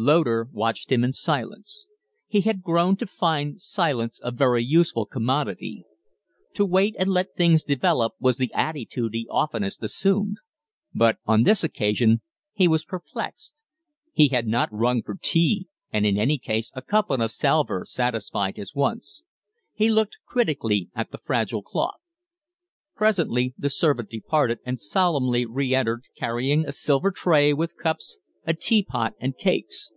[0.00, 1.88] Loder watched him in silence.
[2.28, 5.84] He had grown to find silence a very useful commodity.
[6.54, 10.36] To wait and let things develop was the attitude he oftenest assumed.
[10.94, 12.20] But on this occasion
[12.52, 13.60] he was perplexed.
[14.12, 17.84] He had not rung for tea, and in any case a cup on a salver
[17.84, 19.24] satisfied his wants.
[19.74, 21.98] He looked critically at the fragile cloth.
[22.94, 29.12] Presently the servant departed, and solemnly reentered carrying a silver tray, with cups, a teapot,
[29.20, 29.92] and cakes.